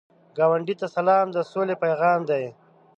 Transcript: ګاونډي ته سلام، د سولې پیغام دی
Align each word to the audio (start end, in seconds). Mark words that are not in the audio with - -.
ګاونډي 0.37 0.75
ته 0.81 0.87
سلام، 0.95 1.27
د 1.35 1.37
سولې 1.51 1.75
پیغام 1.83 2.19
دی 2.29 2.45